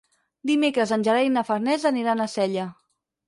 [0.51, 2.67] Dimecres en Gerai i na Farners aniran a Sella.